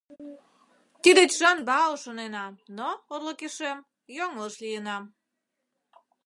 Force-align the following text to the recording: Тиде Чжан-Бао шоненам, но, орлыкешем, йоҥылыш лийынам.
Тиде 1.01 1.23
Чжан-Бао 1.33 1.93
шоненам, 2.03 2.53
но, 2.77 2.89
орлыкешем, 3.13 3.77
йоҥылыш 4.17 4.55
лийынам. 4.63 5.03